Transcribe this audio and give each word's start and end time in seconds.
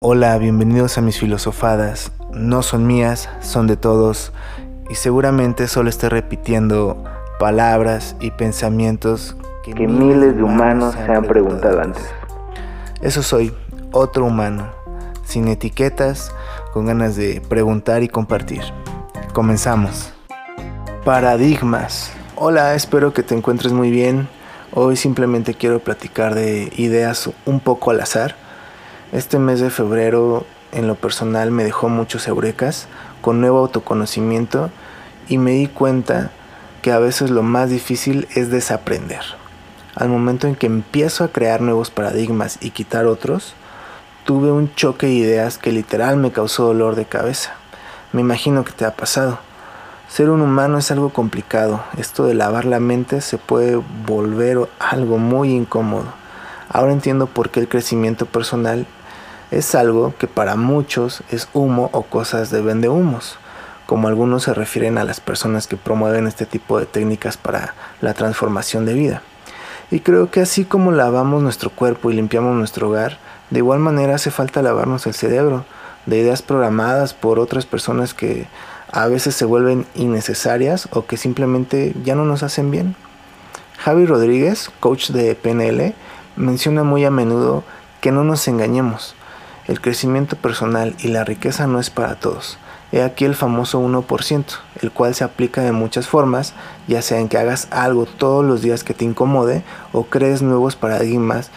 Hola, 0.00 0.38
bienvenidos 0.38 0.96
a 0.96 1.00
mis 1.00 1.18
filosofadas. 1.18 2.12
No 2.32 2.62
son 2.62 2.86
mías, 2.86 3.28
son 3.40 3.66
de 3.66 3.76
todos 3.76 4.32
y 4.88 4.94
seguramente 4.94 5.66
solo 5.66 5.90
estoy 5.90 6.10
repitiendo 6.10 7.02
palabras 7.40 8.14
y 8.20 8.30
pensamientos 8.30 9.36
que, 9.64 9.74
miles 9.74 10.36
de 10.36 10.44
humanos 10.44 10.94
se 10.94 11.12
han 11.12 11.24
preguntado 11.24 11.80
antes. 11.80 12.04
Eso 13.00 13.24
soy, 13.24 13.52
otro 13.90 14.26
humano, 14.26 14.70
sin 15.24 15.48
etiquetas, 15.48 16.32
con 16.72 16.86
ganas 16.86 17.16
de 17.16 17.40
preguntar 17.48 18.04
y 18.04 18.08
compartir. 18.08 18.62
Comenzamos. 19.32 20.12
Paradigmas. 21.04 22.12
Hola, 22.36 22.76
espero 22.76 23.12
que 23.12 23.24
te 23.24 23.34
encuentres 23.34 23.72
muy 23.72 23.90
bien. 23.90 24.28
Hoy 24.72 24.94
simplemente 24.94 25.54
quiero 25.54 25.80
platicar 25.80 26.36
de 26.36 26.72
ideas 26.76 27.28
un 27.46 27.58
poco 27.58 27.90
al 27.90 28.00
azar 28.00 28.47
este 29.12 29.38
mes 29.38 29.60
de 29.60 29.70
febrero 29.70 30.44
en 30.72 30.86
lo 30.86 30.94
personal 30.94 31.50
me 31.50 31.64
dejó 31.64 31.88
muchos 31.88 32.28
eurecas 32.28 32.88
con 33.22 33.40
nuevo 33.40 33.58
autoconocimiento 33.58 34.70
y 35.28 35.38
me 35.38 35.52
di 35.52 35.66
cuenta 35.66 36.30
que 36.82 36.92
a 36.92 36.98
veces 36.98 37.30
lo 37.30 37.42
más 37.42 37.70
difícil 37.70 38.28
es 38.34 38.50
desaprender. 38.50 39.22
Al 39.94 40.08
momento 40.08 40.46
en 40.46 40.54
que 40.54 40.66
empiezo 40.66 41.24
a 41.24 41.28
crear 41.28 41.60
nuevos 41.60 41.90
paradigmas 41.90 42.58
y 42.60 42.70
quitar 42.70 43.06
otros, 43.06 43.54
tuve 44.24 44.52
un 44.52 44.74
choque 44.74 45.06
de 45.06 45.14
ideas 45.14 45.58
que 45.58 45.72
literal 45.72 46.18
me 46.18 46.30
causó 46.30 46.66
dolor 46.66 46.94
de 46.94 47.06
cabeza. 47.06 47.54
Me 48.12 48.20
imagino 48.20 48.62
que 48.62 48.72
te 48.72 48.84
ha 48.84 48.94
pasado. 48.94 49.38
Ser 50.08 50.30
un 50.30 50.40
humano 50.40 50.78
es 50.78 50.90
algo 50.90 51.10
complicado. 51.10 51.82
Esto 51.96 52.24
de 52.24 52.34
lavar 52.34 52.64
la 52.64 52.80
mente 52.80 53.20
se 53.20 53.38
puede 53.38 53.82
volver 54.06 54.68
algo 54.78 55.18
muy 55.18 55.52
incómodo. 55.52 56.06
Ahora 56.70 56.92
entiendo 56.92 57.26
por 57.26 57.50
qué 57.50 57.60
el 57.60 57.68
crecimiento 57.68 58.26
personal 58.26 58.86
es 59.50 59.74
algo 59.74 60.14
que 60.18 60.26
para 60.26 60.56
muchos 60.56 61.22
es 61.30 61.48
humo 61.52 61.90
o 61.92 62.02
cosas 62.02 62.50
de 62.50 62.60
vende 62.60 62.88
humos, 62.88 63.38
como 63.86 64.08
algunos 64.08 64.42
se 64.44 64.54
refieren 64.54 64.98
a 64.98 65.04
las 65.04 65.20
personas 65.20 65.66
que 65.66 65.76
promueven 65.76 66.26
este 66.26 66.44
tipo 66.44 66.78
de 66.78 66.86
técnicas 66.86 67.36
para 67.36 67.74
la 68.00 68.14
transformación 68.14 68.84
de 68.84 68.94
vida. 68.94 69.22
Y 69.90 70.00
creo 70.00 70.30
que 70.30 70.42
así 70.42 70.64
como 70.64 70.92
lavamos 70.92 71.42
nuestro 71.42 71.70
cuerpo 71.70 72.10
y 72.10 72.14
limpiamos 72.14 72.54
nuestro 72.54 72.88
hogar, 72.88 73.18
de 73.50 73.60
igual 73.60 73.78
manera 73.78 74.16
hace 74.16 74.30
falta 74.30 74.60
lavarnos 74.60 75.06
el 75.06 75.14
cerebro 75.14 75.64
de 76.04 76.18
ideas 76.18 76.42
programadas 76.42 77.14
por 77.14 77.38
otras 77.38 77.64
personas 77.64 78.12
que 78.12 78.46
a 78.92 79.06
veces 79.06 79.34
se 79.34 79.44
vuelven 79.44 79.86
innecesarias 79.94 80.88
o 80.92 81.06
que 81.06 81.16
simplemente 81.16 81.94
ya 82.04 82.14
no 82.14 82.24
nos 82.24 82.42
hacen 82.42 82.70
bien. 82.70 82.96
Javi 83.78 84.06
Rodríguez, 84.06 84.70
coach 84.80 85.10
de 85.10 85.34
PNL, 85.34 85.94
menciona 86.36 86.82
muy 86.82 87.04
a 87.04 87.10
menudo 87.10 87.64
que 88.00 88.12
no 88.12 88.24
nos 88.24 88.46
engañemos. 88.48 89.14
El 89.68 89.82
crecimiento 89.82 90.34
personal 90.36 90.96
y 90.98 91.08
la 91.08 91.24
riqueza 91.24 91.66
no 91.66 91.78
es 91.78 91.90
para 91.90 92.14
todos. 92.14 92.56
He 92.90 93.02
aquí 93.02 93.26
el 93.26 93.34
famoso 93.34 93.82
1%, 93.82 94.44
el 94.80 94.90
cual 94.90 95.14
se 95.14 95.24
aplica 95.24 95.60
de 95.60 95.72
muchas 95.72 96.08
formas, 96.08 96.54
ya 96.86 97.02
sea 97.02 97.20
en 97.20 97.28
que 97.28 97.36
hagas 97.36 97.68
algo 97.70 98.06
todos 98.06 98.42
los 98.42 98.62
días 98.62 98.82
que 98.82 98.94
te 98.94 99.04
incomode 99.04 99.62
o 99.92 100.04
crees 100.04 100.40
nuevos 100.40 100.74
paradigmas 100.74 101.50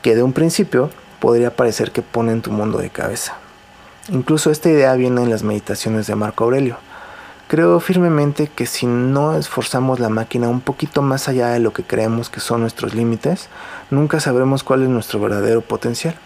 que 0.00 0.14
de 0.14 0.22
un 0.22 0.32
principio 0.32 0.88
podría 1.20 1.54
parecer 1.54 1.92
que 1.92 2.00
ponen 2.00 2.40
tu 2.40 2.52
mundo 2.52 2.78
de 2.78 2.88
cabeza. 2.88 3.36
Incluso 4.08 4.50
esta 4.50 4.70
idea 4.70 4.94
viene 4.94 5.22
en 5.22 5.28
las 5.28 5.42
meditaciones 5.42 6.06
de 6.06 6.14
Marco 6.14 6.44
Aurelio. 6.44 6.78
Creo 7.48 7.80
firmemente 7.80 8.46
que 8.46 8.64
si 8.64 8.86
no 8.86 9.36
esforzamos 9.36 10.00
la 10.00 10.08
máquina 10.08 10.48
un 10.48 10.62
poquito 10.62 11.02
más 11.02 11.28
allá 11.28 11.48
de 11.48 11.60
lo 11.60 11.74
que 11.74 11.82
creemos 11.82 12.30
que 12.30 12.40
son 12.40 12.62
nuestros 12.62 12.94
límites, 12.94 13.50
nunca 13.90 14.20
sabremos 14.20 14.64
cuál 14.64 14.84
es 14.84 14.88
nuestro 14.88 15.20
verdadero 15.20 15.60
potencial 15.60 16.16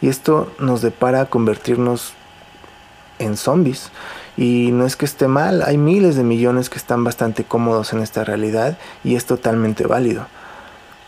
y 0.00 0.08
esto 0.08 0.52
nos 0.58 0.82
depara 0.82 1.22
a 1.22 1.26
convertirnos 1.26 2.14
en 3.18 3.36
zombies. 3.36 3.90
Y 4.36 4.70
no 4.72 4.84
es 4.84 4.96
que 4.96 5.06
esté 5.06 5.28
mal, 5.28 5.62
hay 5.62 5.78
miles 5.78 6.16
de 6.16 6.22
millones 6.22 6.68
que 6.68 6.78
están 6.78 7.04
bastante 7.04 7.44
cómodos 7.44 7.92
en 7.92 8.00
esta 8.00 8.24
realidad 8.24 8.76
y 9.02 9.14
es 9.14 9.24
totalmente 9.24 9.86
válido. 9.86 10.26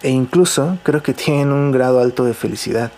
E 0.02 0.10
incluso 0.10 0.78
creo 0.82 1.02
que 1.02 1.12
tienen 1.12 1.52
un 1.52 1.72
grado 1.72 2.00
alto 2.00 2.24
de 2.24 2.32
felicidad. 2.32 2.90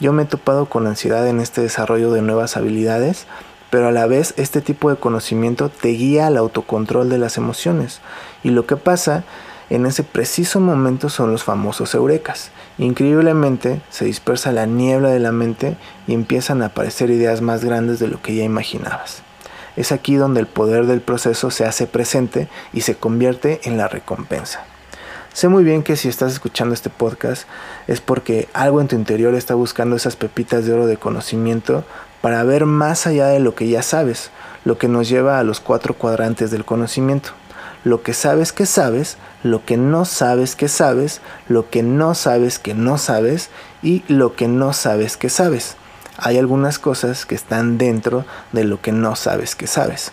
Yo 0.00 0.12
me 0.12 0.24
he 0.24 0.26
topado 0.26 0.66
con 0.66 0.86
ansiedad 0.86 1.26
en 1.28 1.40
este 1.40 1.60
desarrollo 1.60 2.12
de 2.12 2.22
nuevas 2.22 2.56
habilidades, 2.56 3.26
pero 3.70 3.88
a 3.88 3.92
la 3.92 4.06
vez 4.06 4.34
este 4.36 4.60
tipo 4.60 4.90
de 4.90 4.96
conocimiento 4.96 5.68
te 5.68 5.88
guía 5.88 6.26
al 6.26 6.36
autocontrol 6.36 7.08
de 7.08 7.18
las 7.18 7.36
emociones. 7.36 8.00
Y 8.42 8.50
lo 8.50 8.66
que 8.66 8.76
pasa 8.76 9.24
en 9.68 9.84
ese 9.84 10.04
preciso 10.04 10.60
momento 10.60 11.08
son 11.08 11.32
los 11.32 11.42
famosos 11.42 11.94
eurekas. 11.94 12.50
Increíblemente 12.78 13.80
se 13.90 14.04
dispersa 14.04 14.52
la 14.52 14.66
niebla 14.66 15.10
de 15.10 15.18
la 15.18 15.32
mente 15.32 15.76
y 16.06 16.14
empiezan 16.14 16.62
a 16.62 16.66
aparecer 16.66 17.10
ideas 17.10 17.40
más 17.40 17.64
grandes 17.64 17.98
de 17.98 18.06
lo 18.06 18.22
que 18.22 18.34
ya 18.36 18.44
imaginabas. 18.44 19.22
Es 19.74 19.90
aquí 19.90 20.14
donde 20.14 20.40
el 20.40 20.46
poder 20.46 20.86
del 20.86 21.00
proceso 21.00 21.50
se 21.50 21.66
hace 21.66 21.86
presente 21.86 22.48
y 22.72 22.82
se 22.82 22.94
convierte 22.94 23.60
en 23.64 23.76
la 23.76 23.88
recompensa. 23.88 24.64
Sé 25.32 25.48
muy 25.48 25.64
bien 25.64 25.82
que 25.82 25.96
si 25.96 26.08
estás 26.08 26.32
escuchando 26.32 26.72
este 26.72 26.88
podcast 26.88 27.46
es 27.88 28.00
porque 28.00 28.48
algo 28.54 28.80
en 28.80 28.88
tu 28.88 28.96
interior 28.96 29.34
está 29.34 29.54
buscando 29.54 29.96
esas 29.96 30.16
pepitas 30.16 30.64
de 30.64 30.72
oro 30.72 30.86
de 30.86 30.96
conocimiento 30.96 31.84
para 32.22 32.42
ver 32.44 32.66
más 32.66 33.06
allá 33.06 33.26
de 33.26 33.40
lo 33.40 33.54
que 33.54 33.68
ya 33.68 33.82
sabes, 33.82 34.30
lo 34.64 34.78
que 34.78 34.88
nos 34.88 35.08
lleva 35.08 35.38
a 35.38 35.44
los 35.44 35.60
cuatro 35.60 35.94
cuadrantes 35.94 36.50
del 36.50 36.64
conocimiento 36.64 37.32
lo 37.86 38.02
que 38.02 38.14
sabes 38.14 38.52
que 38.52 38.66
sabes, 38.66 39.16
lo 39.44 39.64
que 39.64 39.76
no 39.76 40.06
sabes 40.06 40.56
que 40.56 40.66
sabes, 40.66 41.20
lo 41.46 41.70
que 41.70 41.84
no 41.84 42.16
sabes 42.16 42.58
que 42.58 42.74
no 42.74 42.98
sabes 42.98 43.48
y 43.80 44.02
lo 44.08 44.34
que 44.34 44.48
no 44.48 44.72
sabes 44.72 45.16
que 45.16 45.28
sabes. 45.28 45.76
Hay 46.18 46.36
algunas 46.36 46.80
cosas 46.80 47.26
que 47.26 47.36
están 47.36 47.78
dentro 47.78 48.24
de 48.50 48.64
lo 48.64 48.82
que 48.82 48.90
no 48.90 49.14
sabes 49.14 49.54
que 49.54 49.68
sabes. 49.68 50.10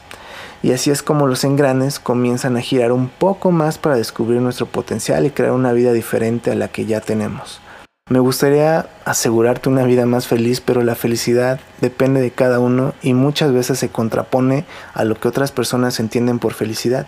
Y 0.62 0.72
así 0.72 0.92
es 0.92 1.02
como 1.02 1.26
los 1.26 1.44
engranes 1.46 1.98
comienzan 1.98 2.58
a 2.58 2.62
girar 2.62 2.92
un 2.92 3.10
poco 3.10 3.50
más 3.50 3.80
para 3.80 3.96
descubrir 3.96 4.40
nuestro 4.40 4.68
potencial 4.68 5.26
y 5.26 5.32
crear 5.32 5.54
una 5.54 5.74
vida 5.74 5.94
diferente 5.94 6.52
a 6.52 6.56
la 6.56 6.68
que 6.68 6.86
ya 6.86 7.02
tenemos. 7.02 7.60
Me 8.08 8.20
gustaría 8.20 8.88
asegurarte 9.04 9.70
una 9.70 9.84
vida 9.84 10.06
más 10.06 10.28
feliz, 10.28 10.62
pero 10.62 10.84
la 10.84 10.94
felicidad 10.94 11.60
depende 11.82 12.22
de 12.22 12.30
cada 12.30 12.60
uno 12.60 12.94
y 13.02 13.16
muchas 13.16 13.52
veces 13.52 13.80
se 13.80 13.90
contrapone 13.90 14.66
a 14.94 15.06
lo 15.06 15.20
que 15.20 15.28
otras 15.28 15.52
personas 15.52 16.00
entienden 16.00 16.38
por 16.38 16.54
felicidad. 16.54 17.08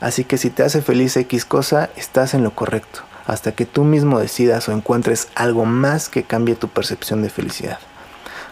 Así 0.00 0.24
que 0.24 0.36
si 0.36 0.50
te 0.50 0.62
hace 0.62 0.82
feliz 0.82 1.16
X 1.16 1.44
cosa, 1.44 1.90
estás 1.96 2.34
en 2.34 2.42
lo 2.44 2.54
correcto, 2.54 3.00
hasta 3.26 3.52
que 3.52 3.64
tú 3.64 3.84
mismo 3.84 4.18
decidas 4.18 4.68
o 4.68 4.72
encuentres 4.72 5.28
algo 5.34 5.64
más 5.64 6.08
que 6.08 6.24
cambie 6.24 6.54
tu 6.54 6.68
percepción 6.68 7.22
de 7.22 7.30
felicidad. 7.30 7.78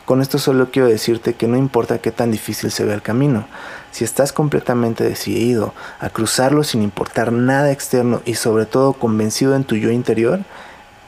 Con 0.07 0.21
esto 0.21 0.39
solo 0.39 0.71
quiero 0.71 0.89
decirte 0.89 1.35
que 1.35 1.49
no 1.49 1.57
importa 1.57 1.99
qué 1.99 2.11
tan 2.11 2.31
difícil 2.31 2.71
se 2.71 2.85
vea 2.85 2.95
el 2.95 3.03
camino, 3.03 3.47
si 3.91 4.05
estás 4.05 4.33
completamente 4.33 5.05
decidido 5.05 5.73
a 5.99 6.11
cruzarlo 6.11 6.63
sin 6.63 6.83
importar 6.83 7.33
nada 7.33 7.73
externo 7.73 8.21
y 8.25 8.35
sobre 8.35 8.67
todo 8.67 8.95
convencido 8.95 9.55
en 9.55 9.65
tu 9.65 9.77
yo 9.77 9.91
interior, 9.91 10.41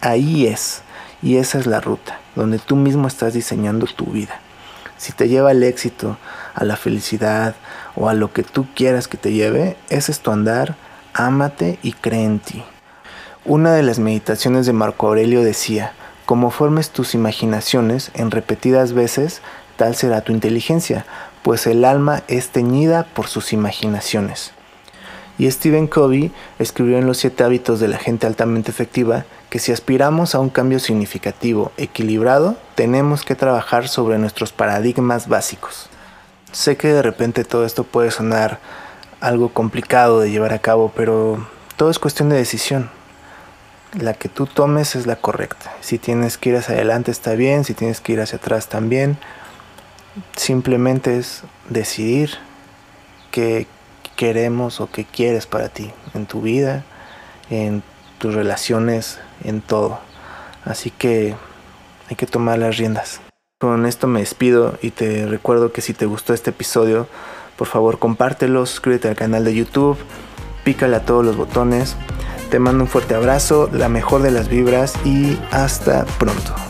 ahí 0.00 0.46
es, 0.46 0.82
y 1.22 1.36
esa 1.36 1.58
es 1.58 1.66
la 1.66 1.80
ruta, 1.80 2.20
donde 2.34 2.58
tú 2.58 2.76
mismo 2.76 3.08
estás 3.08 3.34
diseñando 3.34 3.86
tu 3.86 4.06
vida. 4.06 4.41
Si 4.98 5.12
te 5.12 5.28
lleva 5.28 5.50
al 5.50 5.62
éxito, 5.62 6.16
a 6.54 6.64
la 6.64 6.76
felicidad 6.76 7.54
o 7.94 8.08
a 8.08 8.14
lo 8.14 8.32
que 8.32 8.42
tú 8.42 8.66
quieras 8.74 9.08
que 9.08 9.16
te 9.16 9.32
lleve, 9.32 9.76
ese 9.88 10.12
es 10.12 10.20
tu 10.20 10.30
andar, 10.30 10.76
ámate 11.12 11.78
y 11.82 11.92
cree 11.92 12.24
en 12.24 12.38
ti. 12.38 12.64
Una 13.44 13.72
de 13.74 13.82
las 13.82 13.98
meditaciones 13.98 14.66
de 14.66 14.72
Marco 14.72 15.06
Aurelio 15.06 15.42
decía, 15.42 15.92
como 16.24 16.50
formes 16.50 16.90
tus 16.90 17.14
imaginaciones 17.14 18.10
en 18.14 18.30
repetidas 18.30 18.92
veces, 18.92 19.42
tal 19.76 19.94
será 19.94 20.22
tu 20.22 20.32
inteligencia, 20.32 21.06
pues 21.42 21.66
el 21.68 21.84
alma 21.84 22.22
es 22.26 22.48
teñida 22.48 23.04
por 23.04 23.28
sus 23.28 23.52
imaginaciones. 23.52 24.56
Y 25.38 25.50
Stephen 25.50 25.86
Covey 25.86 26.32
escribió 26.58 26.98
en 26.98 27.06
Los 27.06 27.19
siete 27.19 27.44
hábitos 27.44 27.78
de 27.78 27.88
la 27.88 27.98
gente 27.98 28.26
altamente 28.26 28.70
efectiva 28.70 29.24
que 29.50 29.58
si 29.58 29.72
aspiramos 29.72 30.34
a 30.34 30.41
un 30.41 30.48
cambio 30.48 30.78
significativo, 30.78 31.72
equilibrado, 31.76 32.56
tenemos 32.74 33.24
que 33.24 33.34
trabajar 33.34 33.88
sobre 33.88 34.19
nuestros 34.19 34.52
paradigmas 34.52 35.28
básicos. 35.28 35.88
Sé 36.52 36.76
que 36.76 36.88
de 36.88 37.02
repente 37.02 37.44
todo 37.44 37.66
esto 37.66 37.84
puede 37.84 38.11
sonar 38.11 38.61
algo 39.20 39.50
complicado 39.50 40.20
de 40.20 40.31
llevar 40.31 40.52
a 40.52 40.58
cabo, 40.58 40.93
pero 40.94 41.46
todo 41.76 41.90
es 41.90 41.99
cuestión 41.99 42.28
de 42.28 42.37
decisión. 42.37 42.90
La 43.99 44.14
que 44.14 44.28
tú 44.28 44.46
tomes 44.46 44.96
es 44.96 45.06
la 45.06 45.16
correcta. 45.16 45.72
Si 45.81 45.99
tienes 45.99 46.38
que 46.38 46.50
ir 46.50 46.56
hacia 46.56 46.75
adelante 46.75 47.11
está 47.11 47.34
bien, 47.34 47.64
si 47.64 47.75
tienes 47.75 48.00
que 48.00 48.12
ir 48.12 48.20
hacia 48.20 48.38
atrás 48.38 48.69
también. 48.69 49.19
Simplemente 50.34 51.19
es 51.19 51.43
decidir 51.69 52.31
qué 53.31 53.66
queremos 54.16 54.80
o 54.80 54.90
qué 54.90 55.04
quieres 55.04 55.46
para 55.46 55.68
ti 55.68 55.92
en 56.14 56.26
tu 56.26 56.40
vida, 56.40 56.84
en 57.50 57.82
tus 58.18 58.34
relaciones, 58.34 59.20
en 59.44 59.60
todo. 59.60 60.00
Así 60.64 60.90
que 60.90 61.36
hay 62.08 62.16
que 62.16 62.26
tomar 62.26 62.58
las 62.58 62.76
riendas. 62.76 63.20
Con 63.60 63.86
esto 63.86 64.06
me 64.06 64.20
despido 64.20 64.78
y 64.82 64.90
te 64.90 65.26
recuerdo 65.26 65.72
que 65.72 65.80
si 65.80 65.94
te 65.94 66.06
gustó 66.06 66.34
este 66.34 66.50
episodio, 66.50 67.06
por 67.56 67.68
favor 67.68 67.98
compártelo, 67.98 68.66
suscríbete 68.66 69.08
al 69.08 69.16
canal 69.16 69.44
de 69.44 69.54
YouTube, 69.54 69.96
pícale 70.64 70.96
a 70.96 71.04
todos 71.04 71.24
los 71.24 71.36
botones. 71.36 71.96
Te 72.50 72.58
mando 72.58 72.84
un 72.84 72.88
fuerte 72.88 73.14
abrazo, 73.14 73.70
la 73.72 73.88
mejor 73.88 74.22
de 74.22 74.30
las 74.30 74.48
vibras 74.48 74.94
y 75.04 75.38
hasta 75.50 76.04
pronto. 76.18 76.65